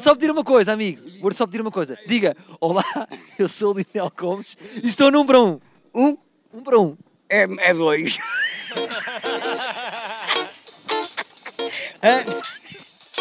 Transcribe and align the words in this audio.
vou-te 0.00 0.04
só 0.04 0.14
pedir 0.14 0.30
uma 0.30 0.44
coisa, 0.44 0.72
amigo. 0.72 1.02
Vou-te 1.20 1.36
só 1.36 1.46
pedir 1.46 1.60
uma 1.60 1.70
coisa. 1.70 1.98
Diga, 2.06 2.34
olá, 2.58 2.84
eu 3.38 3.46
sou 3.48 3.74
o 3.74 3.78
Lionel 3.78 4.10
Gomes 4.16 4.56
e 4.82 4.88
estou 4.88 5.10
num 5.10 5.26
para 5.26 5.40
um. 5.40 5.60
Um 5.94 6.16
Um 6.52 6.62
para 6.62 6.78
um. 6.78 6.96
é, 7.28 7.46
é 7.58 7.74
dois. 7.74 8.18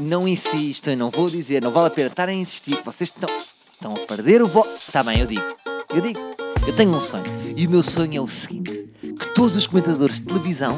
Não 0.00 0.26
insistam, 0.26 0.96
não 0.96 1.10
vou 1.10 1.28
dizer, 1.28 1.62
não 1.62 1.70
vale 1.70 1.88
a 1.88 1.90
pena 1.90 2.08
estar 2.08 2.28
a 2.28 2.32
insistir. 2.32 2.80
Vocês 2.82 3.12
estão, 3.14 3.28
estão 3.72 3.92
a 3.92 4.06
perder 4.06 4.42
o 4.42 4.48
bo... 4.48 4.66
Está 4.66 5.02
bem, 5.02 5.20
eu 5.20 5.26
digo. 5.26 5.44
Eu 5.90 6.00
digo. 6.00 6.18
Eu 6.66 6.74
tenho 6.74 6.94
um 6.94 7.00
sonho. 7.00 7.24
E 7.54 7.66
o 7.66 7.70
meu 7.70 7.82
sonho 7.82 8.16
é 8.16 8.20
o 8.20 8.26
seguinte: 8.26 8.88
que 9.02 9.34
todos 9.34 9.56
os 9.56 9.66
comentadores 9.66 10.20
de 10.20 10.26
televisão 10.26 10.76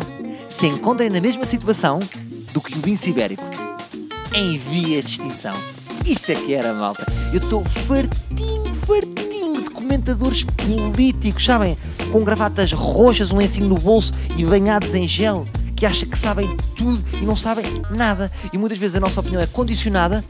se 0.50 0.66
encontrem 0.66 1.08
na 1.08 1.20
mesma 1.20 1.46
situação 1.46 2.00
do 2.52 2.60
que 2.60 2.76
o 2.76 2.82
lince 2.82 3.10
ibérico. 3.10 3.44
Em 4.34 4.58
vias 4.58 5.04
de 5.04 5.10
extinção. 5.12 5.73
Isso 6.04 6.32
é 6.32 6.34
que 6.34 6.52
era, 6.52 6.74
malta. 6.74 7.06
Eu 7.32 7.38
estou 7.38 7.64
fartinho, 7.86 8.62
fartinho 8.86 9.62
de 9.62 9.70
comentadores 9.70 10.44
políticos, 10.44 11.44
sabem? 11.44 11.78
Com 12.12 12.22
gravatas 12.22 12.72
roxas, 12.72 13.30
um 13.30 13.38
lencinho 13.38 13.68
no 13.68 13.76
bolso 13.76 14.12
e 14.36 14.44
banhados 14.44 14.94
em 14.94 15.08
gel, 15.08 15.46
que 15.74 15.86
acham 15.86 16.08
que 16.08 16.18
sabem 16.18 16.54
tudo 16.76 17.02
e 17.20 17.24
não 17.24 17.34
sabem 17.34 17.64
nada. 17.90 18.30
E 18.52 18.58
muitas 18.58 18.78
vezes 18.78 18.96
a 18.96 19.00
nossa 19.00 19.20
opinião 19.20 19.40
é 19.40 19.46
condicionada 19.46 20.22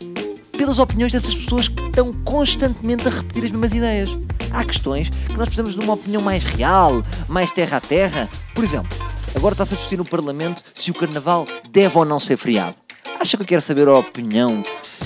pelas 0.56 0.78
opiniões 0.78 1.12
dessas 1.12 1.34
pessoas 1.34 1.66
que 1.66 1.82
estão 1.82 2.12
constantemente 2.24 3.08
a 3.08 3.10
repetir 3.10 3.44
as 3.44 3.50
mesmas 3.50 3.72
ideias. 3.72 4.10
Há 4.52 4.64
questões 4.64 5.08
que 5.08 5.36
nós 5.36 5.48
precisamos 5.48 5.74
de 5.74 5.80
uma 5.80 5.94
opinião 5.94 6.22
mais 6.22 6.44
real, 6.44 7.02
mais 7.26 7.50
terra 7.50 7.78
a 7.78 7.80
terra. 7.80 8.28
Por 8.54 8.62
exemplo, 8.62 8.96
agora 9.34 9.54
está-se 9.54 9.74
a 9.74 9.76
discutir 9.76 9.96
no 9.96 10.04
Parlamento 10.04 10.62
se 10.72 10.92
o 10.92 10.94
Carnaval 10.94 11.46
deve 11.70 11.98
ou 11.98 12.04
não 12.04 12.20
ser 12.20 12.36
feriado. 12.36 12.76
Acha 13.18 13.36
que 13.36 13.42
eu 13.42 13.46
quero 13.46 13.62
saber 13.62 13.88
a 13.88 13.94
opinião 13.94 14.62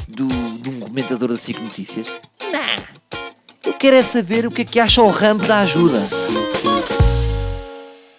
do, 0.08 0.28
comentador 0.88 1.28
da 1.28 1.36
SIC 1.36 1.60
Notícias? 1.60 2.08
Não! 2.50 2.84
Eu 3.64 3.74
quero 3.74 3.96
é 3.96 4.02
saber 4.02 4.46
o 4.46 4.50
que 4.50 4.62
é 4.62 4.64
que 4.64 4.80
acha 4.80 5.02
o 5.02 5.10
Rambo 5.10 5.46
da 5.46 5.60
ajuda. 5.60 6.00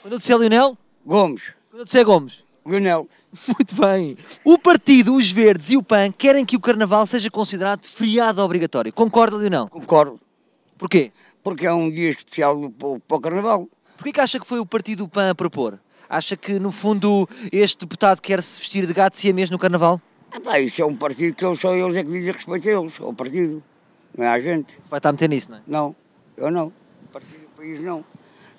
Quando 0.01 0.13
eu 0.13 0.19
disser 0.19 0.37
Lionel, 0.37 0.77
Gomes, 1.05 1.41
quando 1.69 1.81
eu 1.81 1.85
disser 1.85 2.05
Gomes. 2.05 2.43
Lionel, 2.65 3.07
Muito 3.47 3.75
bem. 3.75 4.17
O 4.43 4.57
partido, 4.57 5.15
os 5.15 5.31
Verdes 5.31 5.69
e 5.71 5.77
o 5.77 5.83
PAN 5.83 6.11
querem 6.11 6.45
que 6.45 6.55
o 6.55 6.59
Carnaval 6.59 7.05
seja 7.05 7.29
considerado 7.29 7.85
feriado 7.85 8.41
obrigatório. 8.41 8.93
Concorda, 8.93 9.37
Lionel? 9.37 9.67
concordo. 9.67 10.19
Porquê? 10.77 11.11
Porque 11.43 11.65
é 11.65 11.73
um 11.73 11.89
dia 11.89 12.11
especial 12.11 12.71
para, 12.71 12.99
para 12.99 13.17
o 13.17 13.21
Carnaval. 13.21 13.69
Porquê 13.97 14.11
que 14.11 14.21
acha 14.21 14.39
que 14.39 14.47
foi 14.47 14.59
o 14.59 14.65
partido 14.65 15.03
do 15.05 15.09
PAN 15.09 15.31
a 15.31 15.35
propor? 15.35 15.79
Acha 16.09 16.35
que, 16.35 16.59
no 16.59 16.71
fundo, 16.71 17.29
este 17.51 17.79
deputado 17.79 18.21
quer 18.21 18.41
se 18.41 18.59
vestir 18.59 18.87
de 18.87 18.93
gato 18.93 19.15
siamês 19.15 19.49
no 19.49 19.59
Carnaval? 19.59 20.01
Epá, 20.33 20.59
isso 20.59 20.81
é 20.81 20.85
um 20.85 20.95
partido 20.95 21.35
que 21.35 21.61
só 21.61 21.73
eles 21.73 21.95
é 21.95 22.03
que 22.03 22.11
dizem 22.11 22.31
respeito 22.31 22.69
a 22.69 22.71
eles, 22.71 22.93
ao 22.99 23.13
partido. 23.13 23.63
Não 24.17 24.25
é 24.25 24.27
a 24.29 24.39
gente. 24.39 24.75
Você 24.79 24.89
vai 24.89 24.99
estar 24.99 25.09
a 25.09 25.11
meter 25.11 25.29
nisso, 25.29 25.49
não 25.51 25.57
é? 25.57 25.61
Não, 25.67 25.95
eu 26.37 26.51
não. 26.51 26.67
O 26.67 27.07
partido 27.11 27.39
do 27.39 27.49
país 27.57 27.81
não. 27.81 28.03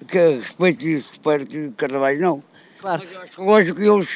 Que 0.06 0.38
respeito 0.38 0.88
isso, 0.88 1.08
respeito 1.10 1.44
de 1.46 1.70
Carnavais 1.76 2.20
não. 2.20 2.42
Claro. 2.78 3.02
Mas 3.04 3.12
eu 3.12 3.22
acho 3.22 3.42
lógico 3.42 3.80
eles 3.80 4.08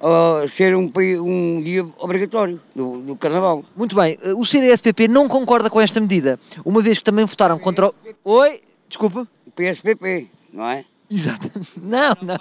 ah, 0.00 0.46
ser 0.56 0.76
um, 0.76 0.90
um 1.22 1.62
dia 1.62 1.86
obrigatório 1.98 2.60
do, 2.74 3.00
do 3.00 3.16
Carnaval. 3.16 3.64
Muito 3.76 3.96
bem. 3.96 4.16
O 4.36 4.44
CDS-PP 4.44 5.08
não 5.08 5.28
concorda 5.28 5.68
com 5.68 5.80
esta 5.80 6.00
medida, 6.00 6.38
uma 6.64 6.80
vez 6.80 6.98
que 6.98 7.04
também 7.04 7.24
votaram 7.24 7.58
contra 7.58 7.88
o... 7.88 7.94
Oi? 8.24 8.62
Desculpa? 8.88 9.26
O 9.46 9.50
PSPP, 9.50 10.28
não 10.52 10.66
é? 10.68 10.84
Exatamente. 11.10 11.72
Não, 11.80 12.14
não. 12.20 12.38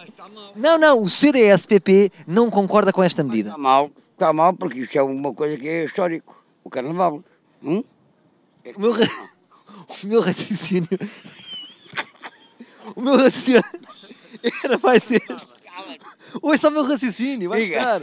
Não, 0.53 0.77
não. 0.77 1.03
O 1.03 1.09
CDS-PP 1.09 2.11
não 2.27 2.49
concorda 2.49 2.91
com 2.91 3.01
esta 3.01 3.23
medida. 3.23 3.51
Está 3.51 3.57
mal, 3.57 3.89
está 4.17 4.33
mal, 4.33 4.53
porque 4.53 4.79
isso 4.79 4.97
é 4.97 5.01
uma 5.03 5.31
coisa 5.33 5.55
que 5.57 5.67
é 5.67 5.85
histórico. 5.85 6.35
O 6.63 6.69
Carnaval. 6.69 7.23
Hum? 7.63 7.83
O 8.75 8.79
meu, 8.81 8.91
ra- 8.91 9.05
o 10.03 10.07
meu 10.07 10.21
raciocínio. 10.21 10.89
O 12.95 13.01
meu 13.01 13.15
raciocínio 13.17 13.63
era 14.63 14.77
mais 14.81 15.09
este. 15.11 15.47
Ouça 16.41 16.67
o 16.67 16.71
meu 16.71 16.83
raciocínio, 16.83 17.49
vai 17.49 17.61
estar. 17.63 18.01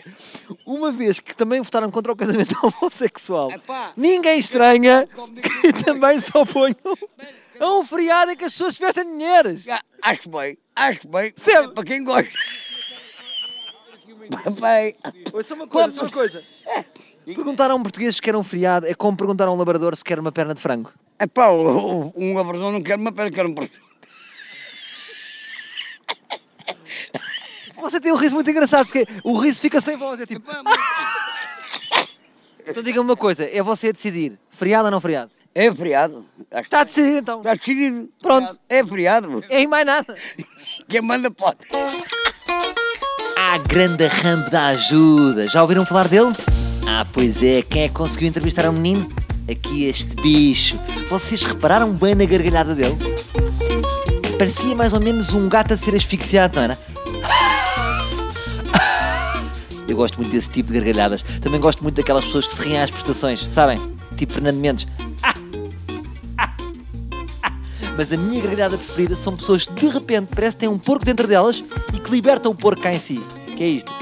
Uma 0.65 0.91
vez 0.91 1.21
que 1.21 1.35
também 1.37 1.61
votaram 1.61 1.91
contra 1.91 2.13
o 2.13 2.17
casamento 2.17 2.55
homossexual, 2.63 3.51
Epá. 3.51 3.93
ninguém 3.97 4.39
estranha 4.39 5.07
que 5.63 5.85
também 5.85 6.19
se 6.21 6.31
oponham 6.37 6.77
a 7.61 7.67
um 7.79 7.85
feriado 7.85 8.31
em 8.33 8.37
que 8.37 8.45
as 8.45 8.53
pessoas 8.53 8.77
tivessem 8.77 9.05
dinheiros. 9.05 9.69
Ah, 9.69 9.81
Acho 10.03 10.29
bem, 10.31 10.57
acho 10.75 11.07
bem. 11.09 11.35
É 11.47 11.69
para 11.69 11.85
quem 11.85 12.03
gosta. 12.05 12.31
Papai. 14.45 14.95
Ouça 15.33 15.55
uma 15.55 15.67
coisa, 15.67 16.01
uma 16.03 16.11
coisa. 16.11 16.43
Perguntar 17.25 17.71
a 17.71 17.75
um 17.75 17.83
português 17.83 18.17
se 18.17 18.23
quer 18.23 18.37
um 18.37 18.43
feriado 18.45 18.87
é 18.87 18.95
como 18.95 19.17
perguntar 19.17 19.47
a 19.49 19.53
um 19.53 19.57
labrador 19.57 19.97
se 19.97 20.05
quer 20.05 20.19
uma 20.21 20.31
perna 20.33 20.55
de 20.55 20.61
frango. 20.61 20.91
É 21.19 21.27
pá, 21.27 21.49
o- 21.49 22.09
o- 22.09 22.13
um 22.17 22.35
labrador 22.35 22.71
não 22.73 22.83
quer 22.83 22.99
uma 22.99 23.13
perna, 23.13 23.31
quer 23.31 23.47
um. 23.47 23.55
Você 27.81 28.01
tem 28.01 28.13
um 28.13 28.17
riso 28.17 28.35
muito 28.35 28.51
engraçado, 28.51 28.87
porque 28.87 29.07
o 29.23 29.37
riso 29.39 29.61
fica 29.61 29.81
sem 29.81 29.97
voz, 29.97 30.19
é 30.21 30.27
tipo... 30.27 30.51
Então 32.67 32.83
diga-me 32.83 33.05
uma 33.11 33.17
coisa, 33.17 33.45
é 33.45 33.63
você 33.63 33.89
a 33.89 33.93
decidir, 33.93 34.39
feriado 34.49 34.87
ou 34.87 34.91
não 34.91 35.01
feriado? 35.01 35.31
É 35.55 35.73
feriado. 35.73 36.25
Está 36.51 36.83
decidido 36.83 37.19
então. 37.19 37.39
Está 37.41 37.55
decidido. 37.55 38.09
Pronto. 38.21 38.59
É 38.69 38.83
feriado. 38.85 39.45
É 39.51 39.61
em 39.61 39.67
mais 39.69 39.85
nada. 39.87 40.17
Quem 40.89 41.01
manda 41.03 41.31
pode. 41.31 41.59
Ah, 43.55 43.59
grande 43.59 44.09
rampe 44.09 44.51
da 44.51 44.67
ajuda. 44.67 45.49
Já 45.49 45.63
ouviram 45.63 45.87
falar 45.87 46.09
dele? 46.09 46.33
Ah, 46.89 47.07
pois 47.13 47.41
é. 47.41 47.63
Quem 47.63 47.83
é 47.83 47.89
que 47.89 47.95
conseguiu 47.95 48.27
entrevistar 48.27 48.69
o 48.69 48.73
menino? 48.73 49.09
Aqui 49.49 49.85
este 49.85 50.17
bicho. 50.17 50.77
Vocês 51.09 51.41
repararam 51.45 51.93
bem 51.93 52.17
na 52.17 52.25
gargalhada 52.25 52.75
dele? 52.75 52.97
Parecia 54.37 54.75
mais 54.75 54.93
ou 54.93 54.99
menos 54.99 55.33
um 55.33 55.49
gato 55.49 55.73
a 55.73 55.77
ser 55.77 55.95
asfixiado, 55.95 56.57
não 56.57 56.65
era? 56.65 56.77
Eu 59.87 59.95
gosto 59.95 60.17
muito 60.17 60.33
desse 60.33 60.51
tipo 60.51 60.73
de 60.73 60.81
gargalhadas. 60.81 61.23
Também 61.41 61.61
gosto 61.61 61.81
muito 61.81 61.95
daquelas 61.95 62.25
pessoas 62.25 62.49
que 62.49 62.57
se 62.57 62.61
riem 62.61 62.83
às 62.83 62.91
prestações, 62.91 63.41
sabem? 63.45 63.79
Tipo 64.17 64.33
Fernando 64.33 64.57
Mendes. 64.57 64.89
Mas 67.97 68.13
a 68.13 68.17
minha 68.17 68.41
gargalhada 68.41 68.77
preferida 68.77 69.15
são 69.15 69.37
pessoas 69.37 69.65
que 69.65 69.75
de 69.75 69.87
repente 69.87 70.31
parece 70.35 70.57
têm 70.57 70.69
um 70.69 70.77
porco 70.77 71.05
dentro 71.05 71.29
delas 71.29 71.63
e 71.93 72.01
que 72.01 72.11
libertam 72.11 72.51
o 72.51 72.55
porco 72.57 72.83
cá 72.83 72.93
em 72.93 72.99
si. 72.99 73.23
Que 73.57 73.63
é 73.65 73.69
isto? 73.69 73.93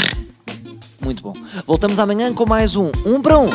Muito 1.00 1.22
bom. 1.22 1.34
Voltamos 1.66 1.98
amanhã 1.98 2.32
com 2.34 2.46
mais 2.46 2.76
um 2.76 2.90
Um 3.06 3.22
para 3.22 3.38
Um. 3.38 3.50